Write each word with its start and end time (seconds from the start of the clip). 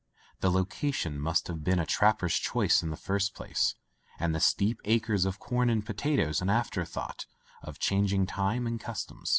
The 0.39 0.49
location 0.49 1.19
must 1.19 1.45
have 1.47 1.63
been 1.63 1.77
a 1.77 1.85
trapper's 1.85 2.33
choice 2.33 2.81
in 2.81 2.89
the 2.89 2.97
first 2.97 3.35
place, 3.35 3.75
and 4.17 4.33
the 4.33 4.39
steep 4.39 4.81
acres 4.83 5.25
of 5.25 5.37
corn 5.37 5.69
and 5.69 5.85
potatoes 5.85 6.41
an 6.41 6.49
after 6.49 6.83
thought 6.85 7.27
of 7.61 7.77
changing 7.77 8.25
time 8.25 8.65
and 8.65 8.79
custom. 8.79 9.23